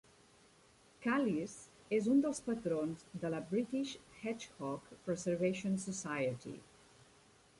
Challis 1.01 1.57
és 1.97 2.07
un 2.13 2.23
dels 2.23 2.39
patrons 2.47 3.03
de 3.25 3.31
la 3.33 3.41
British 3.51 3.93
Hedgehog 4.23 4.89
Preservation 5.09 5.77
Society. 5.87 6.55